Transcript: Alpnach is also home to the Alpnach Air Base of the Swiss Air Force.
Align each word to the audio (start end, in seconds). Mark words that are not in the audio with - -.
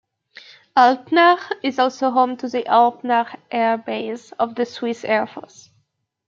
Alpnach 0.75 1.51
is 1.61 1.77
also 1.77 2.09
home 2.09 2.35
to 2.37 2.47
the 2.49 2.63
Alpnach 2.63 3.37
Air 3.51 3.77
Base 3.77 4.31
of 4.31 4.55
the 4.55 4.65
Swiss 4.65 5.05
Air 5.05 5.27
Force. 5.27 5.69